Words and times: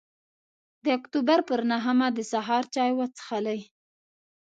د 0.83 0.85
اکتوبر 0.97 1.39
پر 1.49 1.59
نهمه 1.71 2.07
د 2.17 2.19
سهار 2.31 2.63
چای 2.75 2.91
وڅښلې. 2.95 3.59